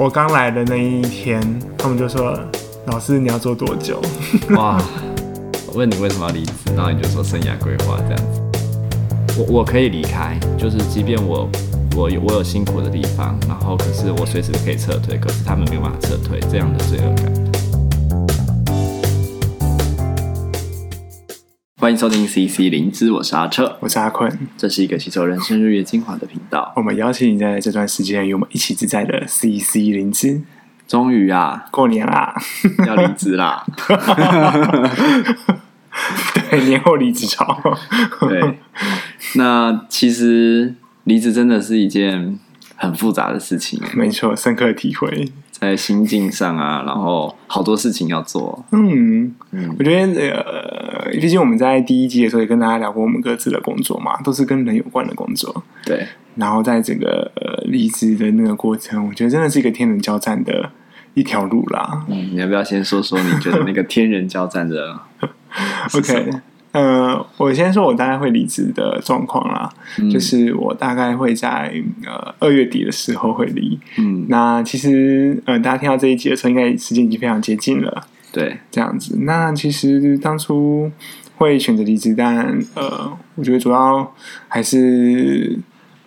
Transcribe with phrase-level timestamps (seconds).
[0.00, 1.38] 我刚来的那一天，
[1.76, 2.34] 他们就说
[2.88, 4.00] ：“老师，你要做多久？”
[4.56, 4.82] 哇！
[5.66, 8.40] 我问你为什么要离职，然后你就说生涯规划这样子。
[9.38, 11.46] 我我可以离开，就是即便我
[11.94, 17.49] 我有我有辛苦的地方，然后可是我随时可以撤退，可是他们没有办法撤退，这样的罪恶感。
[21.80, 26.70] 欢迎收听 CC 灵芝，我是阿彻，我是阿坤，这是一个吸收人生日月精华的频道。
[26.76, 30.42] 我们邀请你在这段时间与我们一起自在的 CC 灵芝。
[30.86, 32.34] 终于啊，过年啦，
[32.86, 33.64] 要离职啦！
[36.50, 37.58] 对，年后离职潮。
[38.28, 38.58] 对，
[39.36, 40.74] 那其实
[41.04, 42.38] 离职真的是一件
[42.76, 43.80] 很复杂的事情。
[43.94, 45.32] 没错，深刻体会。
[45.60, 48.64] 在心境上啊，然后好多事情要做。
[48.72, 55.62] 嗯嗯，我觉得呃，毕竟我们在第一季的时候也跟大家聊过我们各自的工作嘛，都是跟人有关的工作。
[55.84, 56.06] 对。
[56.36, 60.70] 然后在这个呃离职的那个过程，我觉得真的是一个天人交战的
[61.14, 62.06] 一条路啦。
[62.08, 64.98] 嗯，你要不要先说说你觉得那个天人交战的？
[65.94, 66.30] OK。
[66.72, 69.68] 呃，我先说，我大概会离职的状况啦，
[69.98, 71.72] 嗯、就是我大概会在
[72.04, 73.78] 呃二月底的时候会离。
[73.98, 78.06] 嗯，那其实呃，大家听到这一集的时候，应该时间已经非常接近了。
[78.32, 79.16] 对，这样子。
[79.22, 80.90] 那其实当初
[81.36, 84.14] 会选择离职，但呃，我觉得主要
[84.48, 85.58] 还是。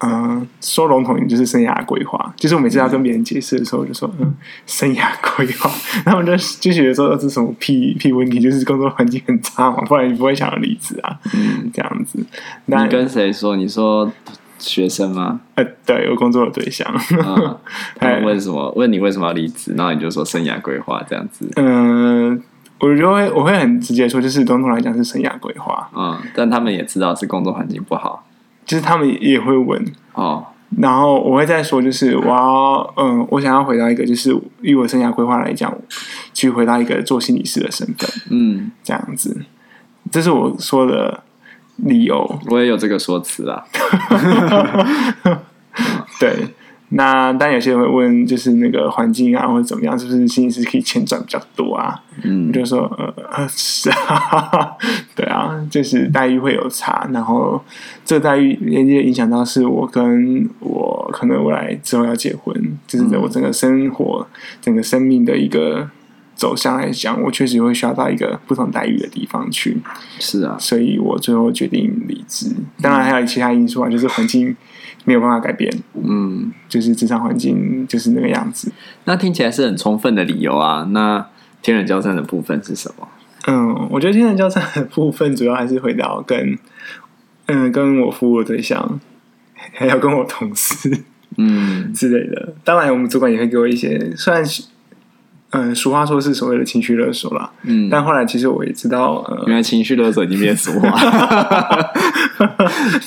[0.03, 2.33] 嗯，说笼统一点就是生涯规划。
[2.35, 4.33] 就是我每次要跟别人解释的时候，我就说嗯，
[4.67, 5.69] 生涯规划，
[6.05, 11.19] 他们就就觉得说这是什么屁屁问题，就是工作环境很差嘛，不然你不会想要离职啊。
[11.33, 12.19] 嗯，这样子。
[12.65, 13.55] 那你跟谁说？
[13.55, 14.11] 你说
[14.57, 15.41] 学生吗？
[15.55, 16.87] 呃，对，我工作的对象。
[17.11, 17.57] 嗯，
[17.99, 18.71] 他们问什么？
[18.75, 19.73] 问你为什么要离职？
[19.77, 21.49] 然后你就说生涯规划这样子。
[21.55, 22.41] 嗯，
[22.79, 25.89] 我就会我会很直接说，就是笼统来讲是生涯规划。
[25.95, 28.25] 嗯，但他们也知道是工作环境不好。
[28.65, 29.83] 就是他们也会问。
[30.13, 30.45] 哦，
[30.77, 35.75] 然后我会再说，就是我要嗯，我想要回到一个，就是以我生涯规划来讲，
[36.33, 39.45] 去回到一个做心理师的身份，嗯，这样子，
[40.11, 41.23] 这是我说的
[41.77, 42.39] 理由。
[42.47, 43.63] 我也有这个说辞啦，
[46.19, 46.47] 对。
[46.95, 51.99] 那当然有些人会问，就是那个环境啊，或者怎么样，是不是心理师可以钱赚比较多啊？
[52.23, 52.81] 嗯，就说
[53.31, 54.77] 呃是啊，
[55.15, 57.59] 对啊，就是待遇会有差，然后
[58.05, 62.55] 这待遇连接影响到是我跟我可能未来之后要结婚，
[62.85, 65.89] 就是在我整个生活、嗯、整个生命的一个
[66.35, 69.77] 走向来讲，我确实会需要到一个不同待遇的地方去。
[70.19, 72.51] 是啊，所以我最后决定离职。
[72.81, 74.55] 当然还有其他因素啊，就是环境。
[75.05, 78.71] 没有办法改变，嗯，就是职场环境就是那个样子。
[79.05, 80.87] 那听起来是很充分的理由啊。
[80.91, 81.25] 那
[81.61, 83.07] 天人交战的部分是什么？
[83.47, 86.57] 嗯，我觉得天人交战的部分主要还是回到跟，
[87.47, 88.99] 嗯，跟我服务的对象，
[89.73, 90.89] 还有跟我同事，
[91.37, 92.53] 嗯之类的。
[92.63, 94.63] 当然，我们主管也会给我一些，虽然是，
[95.49, 100.89] 嗯，俗话说是所谓的情绪勒索啦，嗯，但后来其实我也知道，呃，原来情绪勒索已经变俗话，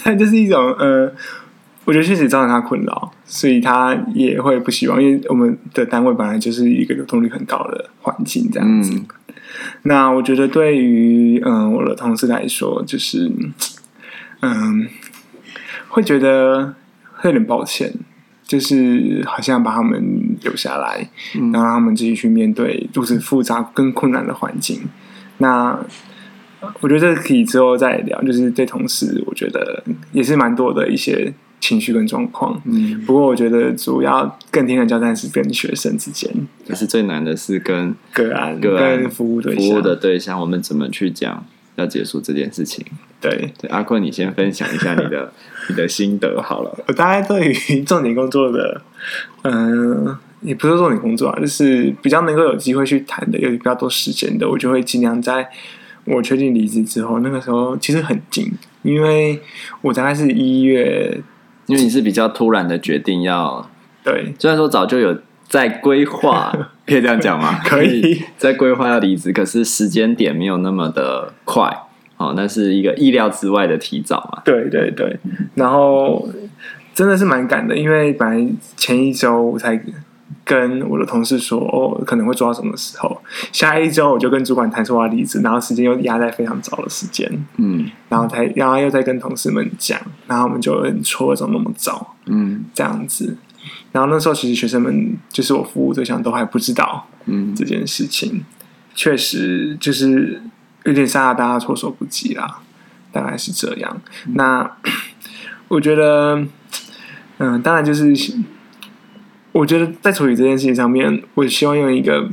[0.05, 1.11] 但这是一种，呃。
[1.87, 8.93] 我觉得确实造成他困扰，所以他也会不希望，因为我们的单位本来就是一个流动率很高的环境，这样子。
[8.93, 9.07] 嗯、
[9.83, 13.31] 那我觉得对于嗯我的同事来说，就是
[14.41, 14.89] 嗯
[15.89, 16.75] 会觉得
[17.15, 17.95] 会有点抱歉，
[18.43, 24.81] 就是好像把他们留下来，嗯、然后让他们自己去面对如此复杂更困难的环境。
[25.39, 25.79] 那
[26.81, 31.33] 我觉得这个可以之后再聊，就是对同事，我觉得也是蛮多的一些。
[31.67, 36.31] 情绪跟状况，嗯，不过我觉得主要更天人交战是跟学生之间，
[36.69, 41.45] 可是最难的是跟个案、个案服务对象、服务的对象，我们怎么去讲
[41.75, 42.87] 要结束这件事情？
[43.21, 45.33] 对对，阿坤，你先分享一下你的
[45.69, 46.79] 你的心得好了。
[46.87, 48.81] 我大概对于重点工作的，
[49.43, 55.49] 嗯、呃，也不是重点工作啊，就是比较能够有机会去谈的，有比较多时间的，我就会尽量在
[56.05, 59.41] 我确定离职之后，那个时候其实很近，因为
[59.83, 61.21] 我大概是一月。
[61.67, 63.69] 因为你是比较突然的决定要
[64.05, 65.19] 对，虽然说早就有
[65.49, 66.53] 在规划，
[66.87, 67.61] 可以这样讲吗？
[67.67, 71.69] 可以在规划要离职，可是时间点没有那么的快，
[72.17, 74.43] 哦，那是一个意料之外的提早嘛。
[74.45, 75.19] 对对对，
[75.55, 76.29] 然后
[76.95, 79.81] 真的是蛮赶的，因为本来前一周我才。
[80.47, 83.21] 跟我的同事说，哦，可能会做到什么时候？
[83.51, 93.37] 下一周我就跟主管谈说我要离职，然后时间又压在非常早的时间，嗯，然后才，然后又在跟同事们讲，然后我们就很戳怎么那么早，嗯，这样子。
[93.91, 98.45] 然后那时候其实学生们就是我服务对象都还不知道，嗯，这件事情
[98.95, 100.41] 确实就是
[100.85, 102.61] 有点吓到大家措手不及啦，
[103.11, 104.01] 大概是这样。
[104.27, 104.77] 嗯、那
[105.67, 106.47] 我觉得，
[107.39, 108.15] 嗯，当然就是。
[109.57, 112.29] 我觉得在处理这件事情上面，我希望用一个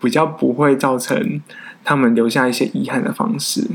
[0.00, 1.40] 比较不会造成
[1.82, 3.66] 他们留下一些遗憾的方式。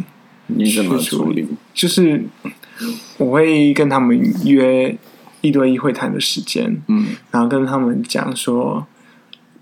[0.47, 1.47] 你怎么处理？
[1.73, 2.23] 就是
[3.17, 4.97] 我会跟他们约
[5.41, 8.85] 一对一会谈的时间，嗯，然后跟他们讲说。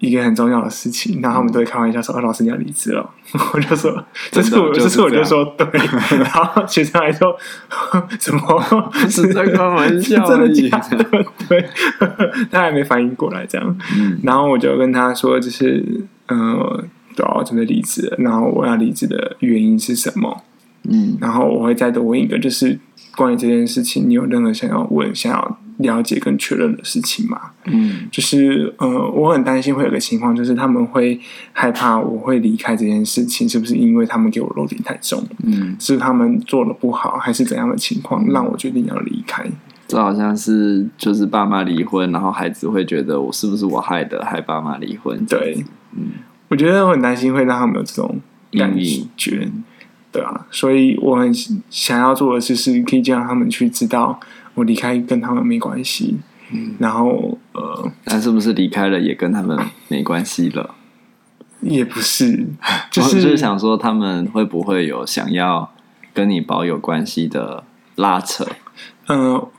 [0.01, 3.07] 一个很重要的事情，然后他们都会开玩笑说：“哦，老师你要离职了。
[3.53, 5.65] ”我就说：“这次我，这次我就说对。”
[6.18, 7.38] 然后学生还说
[8.19, 10.25] ：“什么是在开玩笑？
[10.25, 11.06] 真的假的？”
[11.48, 11.69] 对，
[12.51, 13.77] 他还没反应过来，这样。
[14.24, 15.86] 然后我就跟他说：“就是，
[16.30, 16.83] 嗯、呃，
[17.15, 18.18] 对，我准备离职了。
[18.18, 20.44] 然后我要离职的原因是什么？
[20.89, 22.80] 嗯，然后我会再多问一个，就是
[23.15, 31.19] 关于这件事情，你有任何想要问、想要？”了解跟确认的事情嘛，嗯，就是呃，我很担心会有个情况，就是他们会
[31.53, 35.23] 害怕我会离开这件事情，是不是因为他们给我漏点太重？
[35.44, 39.45] 嗯，是他们做的不好，还是怎样的情况让我决定要离开？
[39.88, 45.25] 这好像是就是爸妈离婚，然后孩子会觉得我是不是我害的，害爸妈离婚？
[45.25, 46.12] 对，嗯，
[46.47, 48.19] 我觉得我很担心会让他们有这种
[48.51, 48.74] 感
[49.17, 49.50] 觉，
[50.12, 51.33] 对啊，所以我很
[51.69, 54.19] 想要做的事是，可以让他们去知道。
[54.53, 56.18] 我离开跟他们没关系，
[56.51, 59.57] 嗯，然后呃，但是不是离开了也跟他们
[59.88, 60.75] 没关系了？
[61.62, 62.48] 也不是，
[62.92, 65.71] 就是就是想说他们会不会有想要
[66.13, 67.63] 跟你保有关系的
[67.95, 68.45] 拉扯？
[69.07, 69.51] 嗯、呃，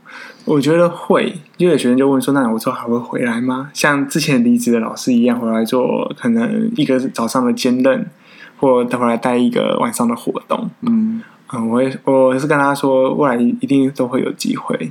[0.44, 8.06] 我觉得会，因为有学生就问说：“那我之后还会回来吗？”像之前离职的老师一样，回来做可能一个早上的兼任，
[8.58, 11.22] 或等回来带一个晚上的活动，嗯。
[11.52, 14.90] 嗯，我也我是跟他说，未来一定都会有机会，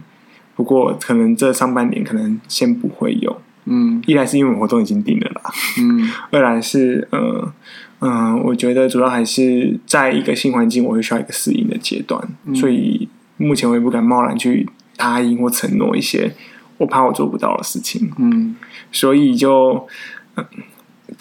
[0.55, 3.41] 不过可能这上半年可能先不会有。
[3.65, 5.41] 嗯，一来是因为我活动已经定了啦，
[5.79, 7.53] 嗯， 二来是呃
[7.99, 14.67] 嗯、呃，我觉得主要还是在一个新环境，我会需要一个适应的阶段，嗯、所以目前我也不敢贸然去
[14.97, 16.33] 答应或承诺一些
[16.77, 18.11] 我怕我做不到的事情。
[18.17, 18.55] 嗯，
[18.91, 19.87] 所以就、
[20.35, 20.45] 呃、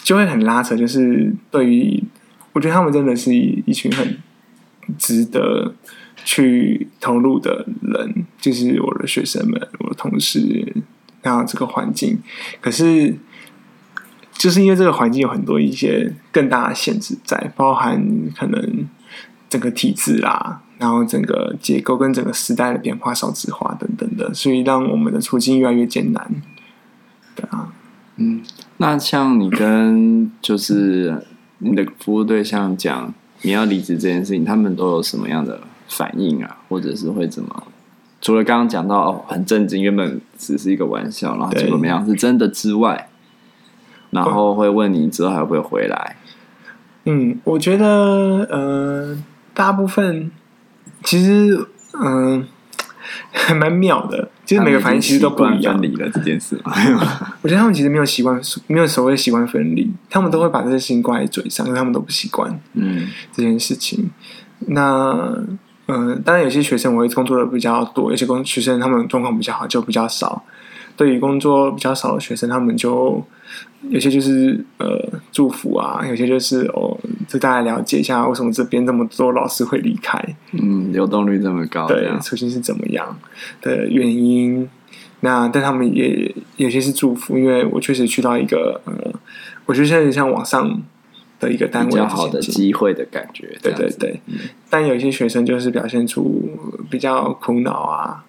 [0.03, 2.03] 就会很拉扯，就是对于
[2.53, 4.17] 我觉得他们真的是一一群很。
[4.97, 5.73] 值得
[6.23, 10.75] 去投入的人，就是我的学生们、我的同事，
[11.21, 12.19] 然后这个环境。
[12.59, 13.17] 可是，
[14.33, 18.03] 就是因为这个环境有很多一些更大的限制在，包含
[18.37, 18.87] 可能
[19.49, 26.41] 整个体制啦，然后整个结构跟整个时代的变化、少子化等等的，所以让我们的处境越来越艰难。
[27.35, 27.73] 对啊，
[28.17, 28.43] 嗯，
[28.77, 31.25] 那像你跟就是
[31.59, 33.13] 你的服务对象讲。
[33.41, 36.57] 你要离职这件事情，他们都有什么样的反应啊？
[36.69, 37.63] 或者是会怎么？
[38.21, 43.09] 除了刚刚讲到，很震惊，原本只是一个玩笑，然后怎么样是真的之外，
[44.11, 46.15] 然后会问你之后还会不会回来？
[47.05, 49.17] 嗯，我觉得呃，
[49.53, 50.31] 大部分
[51.03, 51.67] 其实
[52.01, 52.47] 嗯。
[53.31, 55.73] 还 蛮妙的，就是每个反应其实都不一样。
[55.73, 56.59] 分离了这件事，
[57.41, 62.59] 我觉得他们其实没有习惯，没有所谓习惯分离，他们都会把这些事情挂在嘴上，因为他们都不习惯。
[62.73, 64.09] 嗯，这件事情。
[64.67, 65.11] 那
[65.87, 70.43] 嗯、呃，当然有些学生我会工作的比较多，有些工学生他们状况比较好，就比较少。
[70.97, 73.25] 对于工作比较少的学生，他们就
[73.89, 76.95] 有些就是呃祝福啊，有些就是哦，
[77.31, 83.17] 就大家了解一下为什么这边这么多老师会离开，嗯，流动率这么高，对，处境是怎么样
[83.61, 84.69] 的原因？
[85.21, 88.93] 那但他们也有些是祝福，因为我确实去到一个呃，
[89.65, 90.81] 我觉得现在像网上
[91.39, 94.19] 的一个单位，比较好的机会的感觉，对对对。
[94.25, 94.37] 嗯、
[94.69, 96.49] 但有些学生就是表现出
[96.89, 98.25] 比较苦恼啊，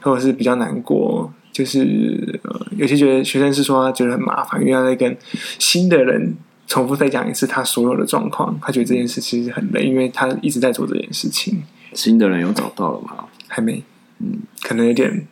[0.00, 1.32] 或者是比较难过。
[1.50, 5.16] 就是呃，有些觉得学生是说他觉得很麻烦，因为他在跟
[5.58, 6.34] 新的人
[6.66, 11.62] 重复再讲一次他所有的状况，他觉得这件事其实很累，因为他一直在做这件事情。
[11.92, 13.24] 新的人有找到了吗？
[13.46, 13.82] 还没，
[14.18, 15.26] 嗯，可能有点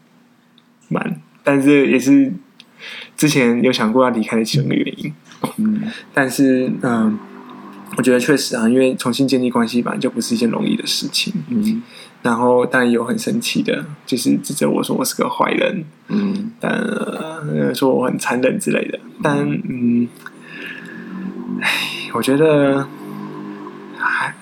[0.88, 2.32] 慢，但是也是
[3.16, 5.12] 之前有想过要离开的其中一个原因。
[5.56, 5.82] 嗯，
[6.14, 7.18] 但是嗯、呃，
[7.96, 11.32] 我觉得确实啊，因为重新建立关系本来就不是一件容易的事情。
[11.48, 11.82] 嗯。
[12.22, 19.00] 然后，当然有很生气的，就是指责我说我是个坏人，嗯，但、呃、说我很残忍之类的。
[19.20, 19.36] 但
[19.68, 20.06] 嗯，
[21.62, 22.88] 哎，我觉得
[23.96, 24.34] 还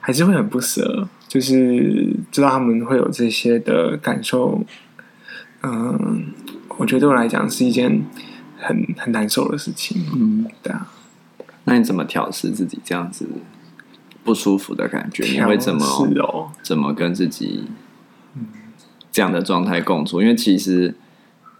[0.00, 4.64] 还是会很不舍，就是知道他们会有这些的感受。
[5.62, 6.32] 嗯，
[6.78, 8.04] 我觉得对我来讲是一件
[8.58, 10.06] 很很难受的事情。
[10.14, 10.92] 嗯，对啊。
[11.64, 13.26] 那你怎么调试自己这样子？
[14.22, 17.64] 不舒服的感觉，你会怎么、哦、怎么跟自己
[19.10, 20.20] 这样的状态共处？
[20.20, 20.94] 因为其实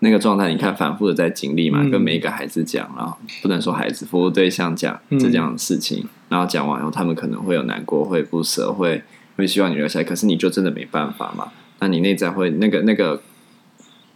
[0.00, 9.02] 那个状态，你看反复的在经历嘛，嗯、跟每一个孩子讲，然后不能说孩子服务对象讲这样的事情，嗯、然后讲完以后，他们可能会有难过，会不舍，会
[9.37, 11.49] 会希望你留下来，可是你就真的没办法嘛？
[11.78, 13.23] 那你内在会那个那个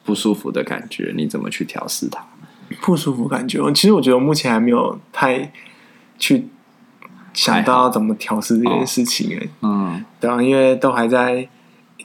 [0.04, 2.24] 不舒服的感觉，你怎么去调试它？
[2.80, 5.52] 不舒服感觉，其实我觉得我目前还没有太
[6.18, 6.46] 去
[7.34, 9.50] 想到怎么调试这件事情哎、欸。
[9.60, 11.46] 嗯，对啊，因为都还在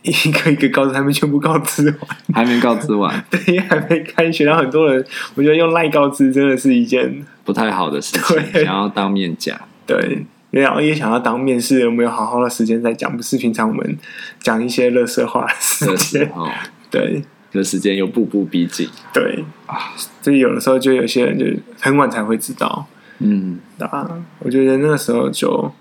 [0.02, 8.64] 一个一个告知，还没全部告知完，还没告知完， 对，还没开学，然后很多人，我觉得用赖告知真的是一件不太好的事情，对。
[8.64, 13.16] 想要当面讲，对，然后也想要当面试，有没有好好的时间再讲？
[13.16, 13.98] 不是平常我们
[14.40, 16.50] 讲一些乐色话的时间，哦，
[16.90, 17.24] 对。
[17.52, 19.44] 这时间又步步逼近，对。
[19.66, 19.92] 啊，
[20.22, 21.46] 所以有的时候就有些人就
[21.82, 22.86] 很晚才会知道，
[23.18, 25.74] 嗯，啊，我觉得那个时候就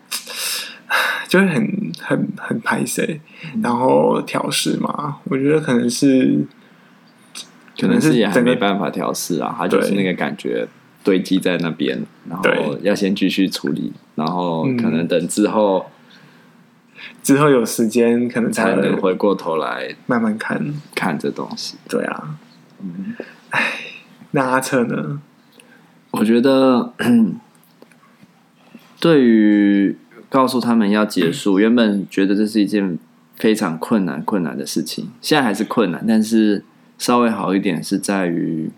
[1.28, 3.20] 就会很很很拍谁，
[3.62, 6.44] 然后调试嘛，我觉得可能是
[7.78, 10.66] 可能是也还没办法调试啊，他就是那个感觉
[11.04, 15.86] 堆积在那边，然后要先继续处理，然后可能等之后。
[17.22, 20.60] 之后有时间，可能才能回过头来慢慢看
[20.96, 21.76] 看这东西。
[21.88, 22.36] 对啊，
[24.32, 25.22] 那阿策呢？
[26.10, 26.92] 我觉得，
[28.98, 29.96] 对于
[30.28, 32.98] 告诉他们要结束，原本觉得这是一件
[33.36, 36.64] 非常困难、困难的事情，现在还是困难，但是
[36.98, 38.70] 稍微好一点是在于，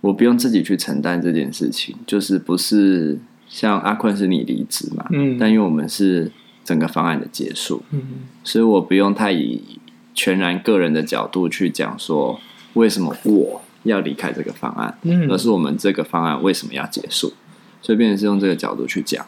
[0.00, 5.06] 我不用自己去承担这件事情，就是不是像阿坤是你离职嘛？
[5.10, 6.30] 嗯，但因为我们是。
[6.66, 8.02] 整个方案的结束，嗯，
[8.42, 9.78] 所以我不用太以
[10.16, 12.40] 全然个人的角度去讲说
[12.74, 17.32] 为什么我要离开这个方案，嗯，而是我们这个方案为什么要结束，
[17.80, 19.24] 所以变成是用这个角度去讲。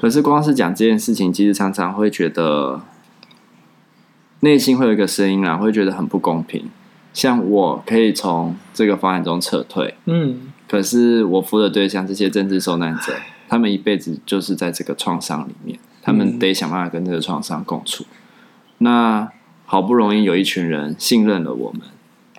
[0.00, 2.80] 可是光是讲这件事情，其实常常会觉得
[4.40, 6.70] 内心会有一个声音啊，会觉得很不公平。
[7.12, 13.12] 像我可以从这个方案中撤退，嗯，可是我服的对象这些政治受难者。
[13.48, 18.04] 他们一辈子就是在这个创伤里面，他们得想办法跟这个创伤共处。
[18.04, 18.06] 嗯、
[18.78, 19.32] 那
[19.66, 21.82] 好不容易有一群人信任了我们，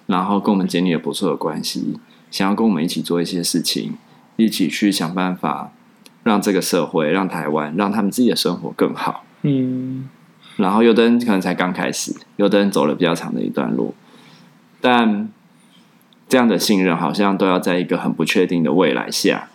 [0.05, 1.99] 然后跟我们建立了不错的关系，
[2.31, 3.97] 想要跟我们一起做一些事情，
[4.37, 5.73] 一起去想办法
[6.23, 9.25] 让这个社会、让台湾、让他们自己的生活更好。
[9.41, 10.09] 嗯，
[10.57, 13.93] 然后有的人可能才刚开始，有的人走了比较长的一段路，
[14.79, 15.29] 但
[16.27, 19.47] 这样的信任好像都要在一个很不确定的未来下。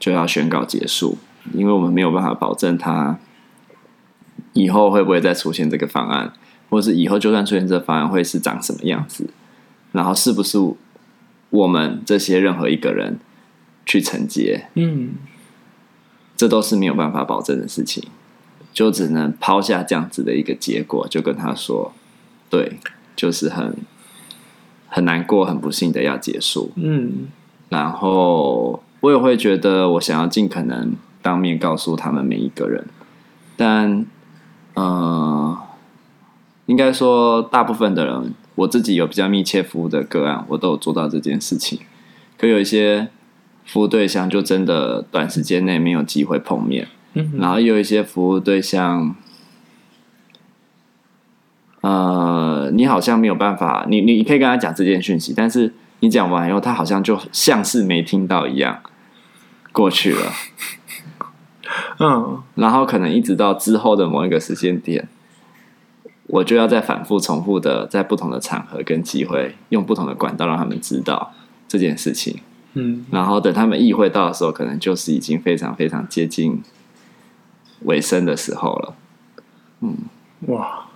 [0.00, 1.16] 就要宣告结束，
[1.52, 3.20] 因为我们没有办法保证他
[4.52, 6.32] 以后会不会再出现这个方案，
[6.68, 9.30] 或是以后就算出现这个方案会是长什么样子，
[9.92, 10.58] 然后是不是
[11.50, 13.20] 我们这些任何一个人
[13.86, 15.10] 去承接，嗯，
[16.42, 18.02] 这都是没有办法保证的事情，
[18.72, 21.92] 就只能抛下这样子的一个结果，就跟他说，
[22.50, 22.80] 对，
[23.14, 23.76] 就是很
[24.88, 27.28] 很难过、很不幸的要结束，嗯，
[27.68, 28.82] 然后。
[29.02, 32.86] 我也会觉得，我想要尽可能当面告诉他们每一个人，
[33.56, 34.06] 但，
[34.74, 35.58] 呃，
[36.66, 41.80] 应该说大部分的人，我自己有比较密切服务的个案，我都有做到这件事情。
[42.38, 43.08] 可有一些
[43.64, 49.14] 服务对象，就真的短时间内没有机会碰面，嗯，然后有一些服务对象，
[51.80, 58.80] 呃，你好像没有办法，你你可以跟他讲这件讯息，但是你讲完以后，他好像就像是没听到一样。
[59.72, 60.30] 过去了，
[61.98, 65.08] 嗯，然后可能一直到之后的某一个时间点，
[66.26, 71.32] 我就要再反复重复的在不同的场合跟机会，用不同的管道让他们知道
[71.66, 72.40] 这件事情，
[72.74, 76.62] 嗯，然后等他们意会到的时候，可能就是已经非常非常接近
[77.82, 78.94] 尾声的时候了，
[79.80, 79.96] 嗯，
[80.48, 80.86] 哇，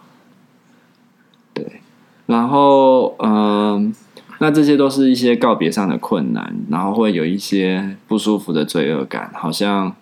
[1.55, 1.81] 对，
[2.27, 3.95] 然后嗯。
[4.39, 9.97] 那这些都是一些告别上的困难，然后会有一些不舒服的罪恶感，好像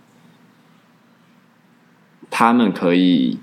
[2.30, 3.38] 他们可以，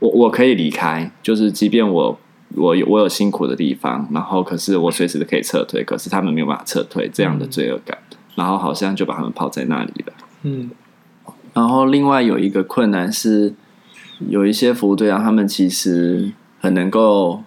[0.00, 2.18] 我我可以离开，就是即便我
[2.56, 10.12] 我有我有辛苦的地方，然后可是我随时都可以撤退，可是他们没有办法撤退，这样的罪恶感，嗯、然后好像就把他们抛在那里了。
[10.42, 10.70] 嗯，
[11.52, 13.54] 然后另外有一个困难是，
[14.28, 17.42] 有一些服务对象，他们其实很能够。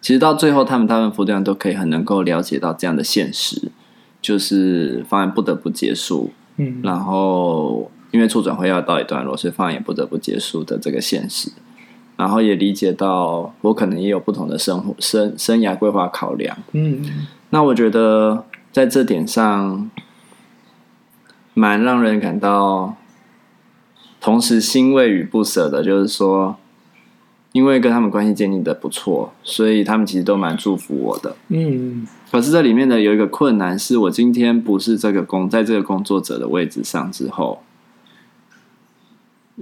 [0.00, 3.72] 其实到最后，他们大部分服务对象都可以很能够了解到这样的现实，
[4.22, 6.30] 就是方案不得不结束。
[6.56, 11.50] 嗯，然后因为促转会要到一段落，所以方案也不得不结束的这个现实。
[12.18, 16.54] 然后也理解到我可能也有不同的生活生生涯规划考量。
[16.72, 17.02] 嗯，
[17.48, 19.90] 那我觉得在这点上，
[21.54, 22.96] 蛮让人感到
[24.20, 26.58] 同时欣慰与不舍的，就是说。
[27.52, 31.34] 因为跟他们关系建立的不错，所以他们其实都蛮祝福我的。
[31.48, 37.62] 嗯，可是这里面呢，有一个困难，是我今天不是这个工，在这个工作者的位置上之后，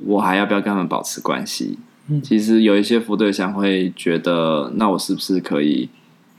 [0.05, 1.79] 我还要不要跟他们保持关系？
[2.09, 5.89] 嗯，其实有一些服务对象会觉得，那我是不是可以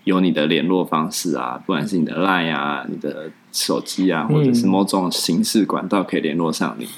[0.04, 1.62] 有你的联络方式啊？
[1.66, 6.86] 不管是你的 LINE 啊、你的手机啊，或者是某种形式管道可以联络上你。
[6.86, 6.90] 嗯、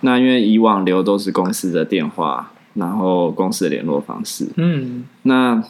[0.00, 4.48] 那因为以往留都是公司的电话，然后公司的联络方式。
[4.56, 5.62] 嗯，那。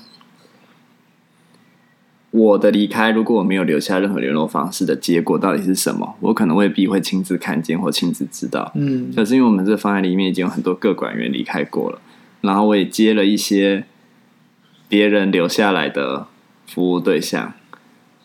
[2.30, 6.14] 我的离开，如果我没有留下任何联络方式的结果到底是什么？
[6.20, 8.70] 我可能未必会亲自看见或亲自知道。
[8.75, 11.99] 嗯，可是因为我们这方案里面已经有很多个管员离开过了，
[12.40, 13.85] 然后我也接了一些
[14.88, 16.26] 别人留下来的
[16.66, 17.52] 服务对象，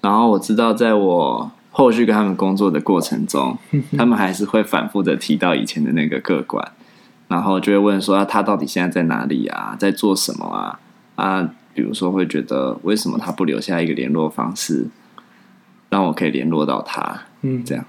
[0.02, 3.58] 然后我知道在我后续跟他们工作的过程中，
[3.98, 6.72] 他们还是会反复的提到以前的那个个管，
[7.28, 9.76] 然后就会问说：“啊，他到底现在在哪里啊？
[9.80, 10.80] 在做什么啊？”
[11.16, 11.50] 啊。
[11.76, 14.86] 比如说，会觉得为什么他不留下一个联络方式，
[15.90, 17.22] 让我可以联络到他？
[17.42, 17.84] 嗯，这样。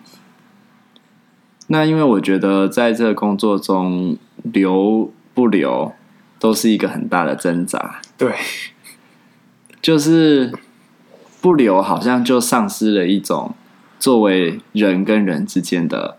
[1.67, 5.93] 那因为我觉得在这个工作中留不留
[6.45, 8.03] 都是一个很大的挣扎。
[8.19, 8.35] 对，
[9.81, 10.53] 就是
[11.41, 13.55] 不留，好像就丧失了一种
[13.99, 16.19] 作为人跟人之间的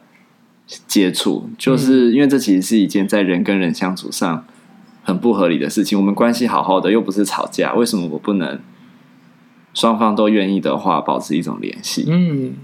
[0.87, 4.47] 接触，就是因为这其实是一件在人跟人相处上。
[5.03, 8.59] 很不合理的事情，我们关系好好的，又不是吵架，为什么我不能
[9.75, 12.07] 双方都愿意的话，保持一种联系？
[12.09, 12.55] 嗯，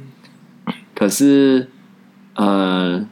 [0.95, 1.69] 可是，
[2.33, 3.05] 呃，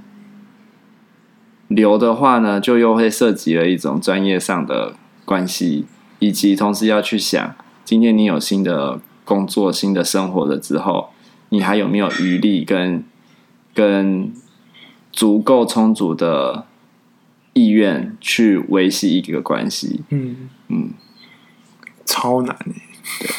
[1.70, 5.86] 留的话呢，就又会涉及了一种专业上的关系，
[6.20, 11.12] 以及同时要去想，今天你有新的工作、新的生活了之后，
[11.50, 13.04] 你还有没有余力跟
[13.74, 14.34] 跟
[15.14, 16.66] 足够充足的。
[17.54, 20.50] 意愿去维系一个关系，嗯。
[20.70, 20.92] 嗯，
[22.06, 22.74] 超难耶，
[23.20, 23.30] 对，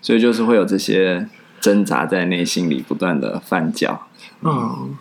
[0.00, 1.28] 所以就是会有这些
[1.60, 4.08] 挣扎在内心里不断的翻搅。
[4.40, 4.96] 嗯，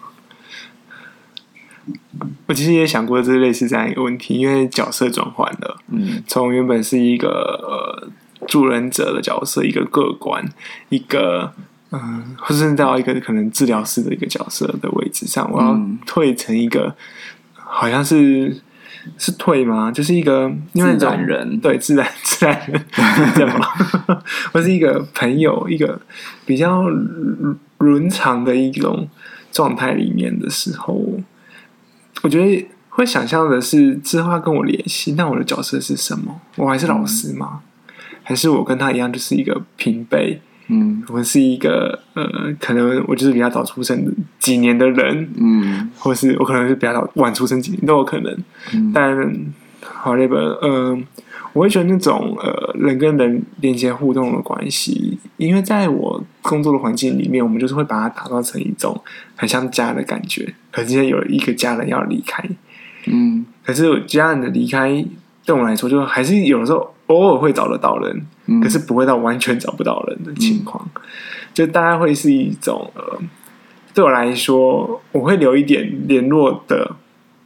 [2.47, 8.08] 我其实也想过这类似这样一个问题，因为角色转换了，嗯，从原本是一个呃
[8.47, 10.43] 助人者的角色，一个个官，
[10.89, 11.53] 一个
[11.91, 16.95] 嗯，或是到一个可能治疗师的一个角色的位置上，我要退成一个。
[17.75, 18.55] 好像是
[19.17, 19.91] 是退吗？
[19.91, 22.86] 就是一个自然人，对自然自然人，
[23.34, 23.65] 对吗？
[24.53, 25.99] 或是一个朋友，一个
[26.45, 26.84] 比较
[27.79, 29.10] 伦常的一种
[29.51, 31.03] 状态里面的时候，
[32.23, 36.41] 我觉得会想象的是之后他跟我联系，那我的角色是什么？
[36.55, 37.62] 我还是老师吗？
[37.88, 40.41] 嗯、还是我跟他一样，就是一个平辈？
[40.67, 42.23] 嗯，我是一个呃，
[42.59, 48.33] 可能我就是比较早出生的几年的人，嗯，或是我可能是比较早晚出生几年都有可能。
[48.73, 49.13] 嗯、但
[49.81, 51.03] 好那本，嗯、呃，
[51.53, 58.99] 我会觉得那种呃人跟人连接互动的关系，因为在我工作的环境里面，我们就是会把它打造成一种
[59.35, 60.53] 很像家的感觉。
[60.71, 62.43] 可是今天有一个家人要离开，
[63.05, 65.05] 嗯，可是家人的离开
[65.45, 68.25] 对我来说，就还是有的时候偶尔会找得到人。
[68.61, 71.01] 可是不会到完全找不到人的情况，嗯、
[71.53, 73.17] 就大概会是一种呃，
[73.93, 76.97] 对我来说，我会留一点联络的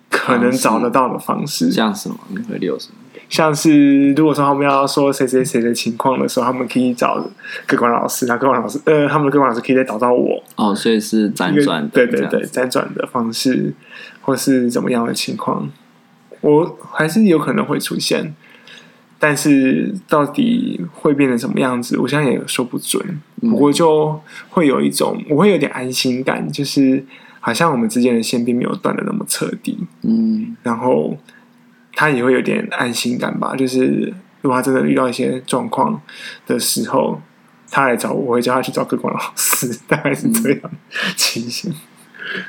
[0.09, 1.71] 可能找得到的方式。
[1.71, 2.17] 像什么？
[2.29, 2.95] 你会留什么？
[3.29, 7.23] 像是如果说他们要说谁谁谁的情况的时候，他们可以找
[7.65, 10.41] 各管老师，那各管老师呃，他们的各管老师可以再找到我。
[10.55, 13.73] 哦，所以是辗转的，对对对，辗转的方式，
[14.21, 15.69] 或是怎么样的情况，
[16.41, 18.33] 我还是有可能会出现。
[19.19, 23.19] 但是到底会变成什么样子，我现在也说不准。
[23.41, 27.03] 不过就会有一种，我会有点安心感，就是
[27.39, 29.75] 好像我们之间的线并没有断的那么彻底。
[30.03, 31.17] 嗯，然后
[31.97, 33.55] 他也会有点安心感吧。
[33.55, 35.99] 就是如果他真的遇到一些状况
[36.45, 37.19] 的时候，
[37.71, 40.61] 他来找我，我会叫他去找各管老师，大概是这样
[41.15, 41.73] 情形。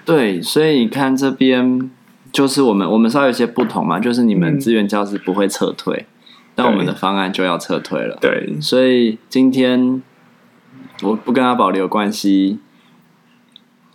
[0.05, 1.91] 对，所以你看这边
[2.31, 6.05] 就是我们，我们稍微有些不同嘛，就是你们志愿教师不会撤退。
[6.55, 8.19] 但我们的方案就要撤退了。
[8.21, 10.03] 对，所以今天
[11.03, 12.59] 我不跟他保留关系，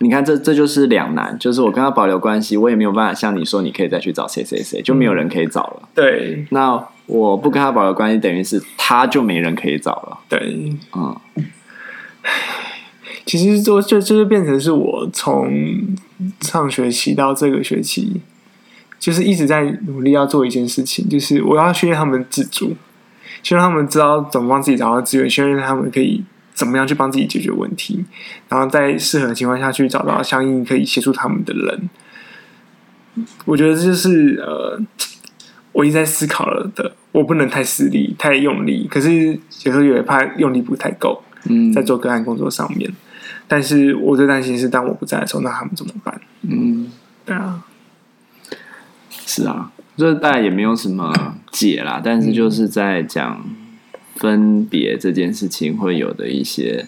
[0.04, 5.80] 你看这这就是两难，就是我跟他保留关系，我也没有办法像你说，你可以再去找谁谁谁，就没有人可以找了。
[5.80, 10.18] 嗯、对，那我不跟他保留关系，等于是他就没人可以找了。
[10.28, 10.38] 对，
[10.94, 11.16] 嗯，
[13.24, 15.50] 其实就就就是变成是我从
[16.40, 18.20] 上学期到这个学期。
[18.96, 22.74] 就是一直在努力要做一件事情，就是我要训练他们自主，
[23.42, 28.04] 希望他们知道怎么帮自己找到资源，训练他们可以怎么样去帮自己解决问题，
[28.48, 31.90] 然后在适合的情况下去找到相应可以协助他们的人。
[33.44, 34.80] 我觉得这就是呃，
[35.72, 42.90] 我一直在思考了的，我不能太使力、太用力，可是有时候也怕用力不太够，嗯，在做个案工作上面。
[43.46, 46.20] 但是我最担心是，当我不在的时候，那他们怎么办？
[46.42, 46.90] 嗯，
[47.24, 47.62] 对啊。
[49.26, 51.12] 是啊，这大概也没有什么
[51.50, 53.42] 解啦，但是就是在讲
[54.16, 56.86] 分别这件事情会有的一些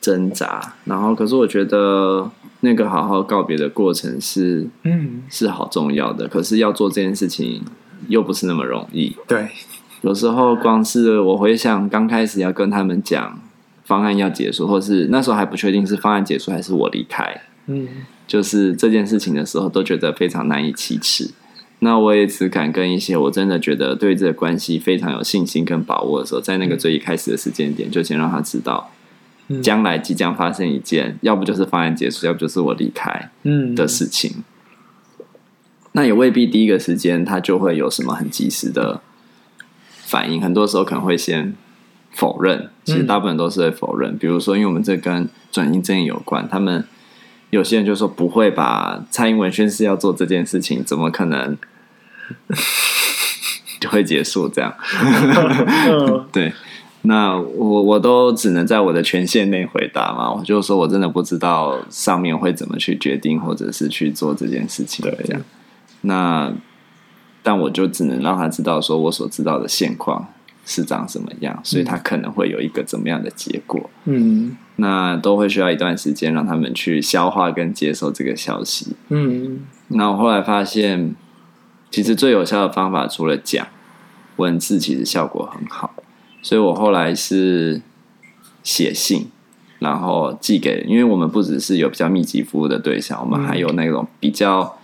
[0.00, 0.74] 挣扎。
[0.84, 2.30] 然后，可是我觉得
[2.60, 6.28] 那个好好告别的过程是，嗯，是好重要的。
[6.28, 7.62] 可是要做这件事情
[8.08, 9.16] 又不是那么容易。
[9.26, 9.48] 对，
[10.02, 13.40] 有时候光是我回想刚开始要跟他们讲
[13.84, 17.88] 方案要结束，或是那时候还不确定是方案结束还是我离开，嗯，
[18.26, 21.30] 就是这件事情的时候，都觉得非常难以启齿。
[21.84, 28.90] 那我也只敢跟一些我真的觉得对这个关系非常有信心跟把握的时候，在那个最一开始的时间点，就先让他知道，
[29.62, 34.42] 将来即将发生一件，要不就是方案结束，要不就是我离开，嗯的事情。
[35.92, 39.02] 那也未必第一个时间他就会有什么很及时的
[40.04, 41.54] 反应，很多时候可能会先
[42.12, 44.16] 否认，其实大部分都是会否认。
[44.16, 46.82] 比如说，因为我们这跟转型正义有关，他们
[47.50, 51.58] 有些人就说不会吧蔡英文宣誓要做这件事情，怎么可能？
[53.80, 54.74] 就会结束这样，
[56.32, 56.52] 对。
[57.06, 60.32] 那我我都只能在我的权限内回答嘛。
[60.32, 65.04] 我就说我真的不知道上面会怎么去决定，或者是去做这件事情。
[65.04, 65.42] 对，这样。
[66.00, 66.50] 那
[67.42, 70.26] 但我就只能让他知道，说我所知道的现况
[70.64, 73.90] 是长什么样，所以他可能会有一个怎么样的结果。
[74.06, 78.96] 嗯，那都会需要一段时间让他们去消化跟接受这个消息。
[79.10, 81.14] 嗯，那我后来发现。
[81.94, 83.64] 其实最有效的方法，除了讲
[84.34, 85.94] 文字，其实效果很好。
[86.42, 87.80] 所以我后来是
[88.64, 89.28] 写信，
[89.78, 94.76] 然后寄给，因为我们不只是有比较密集服务的对象，我们还有那种比较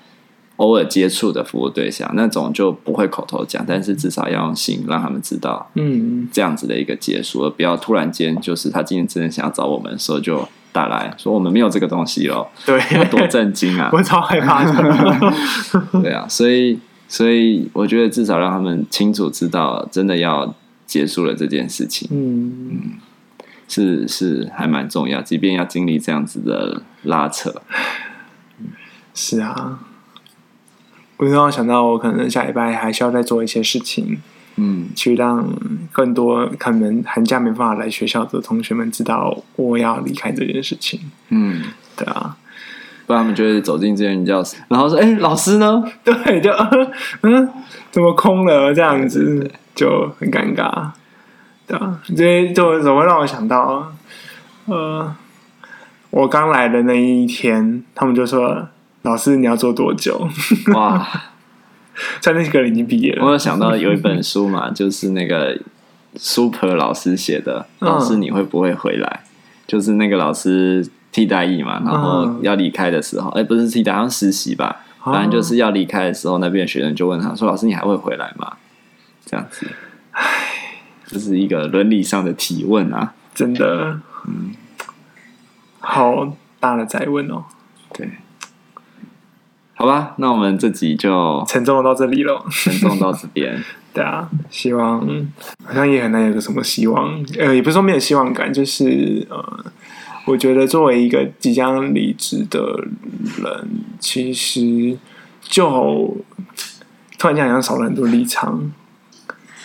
[0.59, 13.91] 偶尔接触的服务对象，那种就不会口头讲，但是至少要用信让他们知道，嗯，这样子的一个结束，而不要突然间就是他今天真的想要找我们的时候就打来说我们没有这个东西了，对，多震惊啊！
[13.93, 15.33] 我超害怕的，
[16.01, 16.79] 对啊，所以。
[17.13, 20.55] 所以我觉得至少让他们清楚知道，真的要
[20.87, 22.81] 结束了这件事情，嗯，嗯，
[23.67, 27.63] 是是还蛮重要，即便要经历这样子的拉扯，
[29.13, 29.81] 是啊，
[31.17, 34.23] 我刚刚想到，我可能下礼拜还需要再做一些事情，
[34.55, 35.53] 嗯，去让
[35.91, 41.65] 更多可能寒假没办法来学校的同学们知道我要离开这件事情，嗯，
[41.97, 42.37] 对啊。
[43.15, 46.51] 他们就会走进这间教室，然后说：“哎、欸，老师呢？”对，就
[47.23, 47.49] 嗯，
[47.91, 48.73] 怎么空了？
[48.73, 50.91] 这样子就很尴尬，
[51.67, 53.93] 对啊，这些就怎么让我想到，
[54.67, 55.15] 呃，
[56.11, 58.69] 我刚来的那一天，他们就说
[59.03, 60.29] ：“老师，你要做多久？”
[60.75, 61.07] 哇，
[62.21, 63.25] 在那个人已经毕业了。
[63.25, 65.59] 我有想到有一本书嘛， 就是那个
[66.17, 69.29] Super 老师写的，《老师你会不会回来》，嗯、
[69.67, 70.87] 就是那个老师。
[71.13, 78.53] 替代役嘛，然后要离开的时候，哎、嗯，不是替代，好像实习吧，反正就是要离开的时候，那边的学生就问他说：“老师，你还会回来吗？”
[79.27, 79.67] 这样子，
[80.13, 80.23] 唉，
[81.07, 84.55] 这是一个伦理上的提问啊，真的，嗯，
[85.81, 87.45] 好大的哉问哦。
[87.93, 88.09] 对，
[89.75, 93.61] 好吧，那我们这集就沉重到这里了，沉重到这边。
[93.93, 95.01] 对啊，希望
[95.65, 99.65] 好像也很难有个什么希望，呃，也不是说没有希望感，就是呃。
[100.31, 102.85] 我觉得作为一个即将离职的
[103.43, 104.97] 人，其实
[105.43, 106.17] 就
[107.19, 108.73] 突然间好像少了很多立场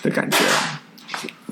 [0.02, 0.38] 的感觉。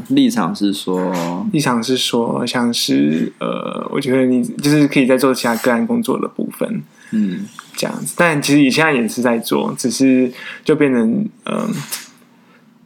[0.09, 8.15] 立场是说，立场是说，像是呃，我觉得你就是可以在做其他个案工作的部分，嗯，这样子。
[8.17, 10.33] 但其实你现在也是在做，只是
[10.65, 11.09] 就变成
[11.45, 11.69] 嗯、呃，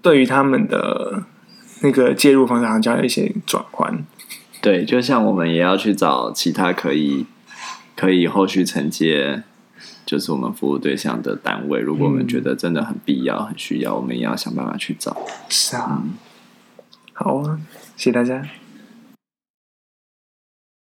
[0.02, 1.24] 对于他们的
[1.82, 4.06] 那个介入方式，好像要有一些转换。
[4.62, 7.26] 对，就像我们也要去找其他可以
[7.96, 9.44] 可以后续承接，
[10.06, 11.80] 就是我们服务对象的单位。
[11.80, 15.16] 如果我们觉得真的很必要、很需要，我们也要想办法去找。
[15.48, 16.04] 是啊，
[17.14, 17.60] 好啊，
[17.96, 18.44] 谢谢大家。